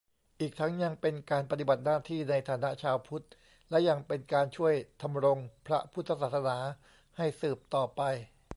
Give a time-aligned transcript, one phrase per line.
[0.39, 3.25] อีกทั้งยังเป็นการปฏิบัติหน้าที่ในฐานะชาวพุทธ
[3.69, 6.57] และยังเป็นการช่วยธำรงพระพุทธศาสนา
[7.17, 8.01] ให้สืบต่อไป